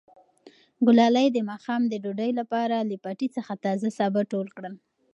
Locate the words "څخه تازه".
3.37-3.87